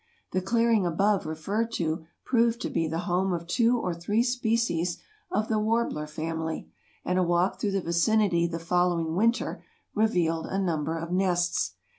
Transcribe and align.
The 0.31 0.41
clearing 0.41 0.83
above 0.83 1.27
referred 1.27 1.71
to 1.73 2.07
proved 2.25 2.59
to 2.61 2.71
be 2.71 2.87
the 2.87 3.01
home 3.05 3.31
of 3.33 3.45
two 3.45 3.77
or 3.77 3.93
three 3.93 4.23
species 4.23 4.97
of 5.29 5.47
the 5.47 5.59
warbler 5.59 6.07
family, 6.07 6.67
and 7.05 7.19
a 7.19 7.23
walk 7.23 7.59
through 7.59 7.73
the 7.73 7.81
vicinity 7.81 8.47
the 8.47 8.57
following 8.57 9.15
winter 9.15 9.63
revealed 9.93 10.47
a 10.47 10.57
number 10.57 10.97
of 10.97 11.11
nests. 11.11 11.73